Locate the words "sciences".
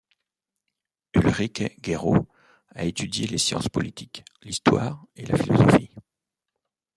3.37-3.69